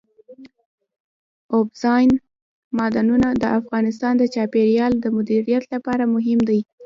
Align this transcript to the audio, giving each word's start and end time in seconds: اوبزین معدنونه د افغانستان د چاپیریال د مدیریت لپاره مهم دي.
اوبزین 1.53 2.09
معدنونه 2.77 3.29
د 3.41 3.43
افغانستان 3.59 4.13
د 4.17 4.23
چاپیریال 4.35 4.93
د 4.99 5.05
مدیریت 5.17 5.63
لپاره 5.73 6.03
مهم 6.15 6.39
دي. 6.49 6.59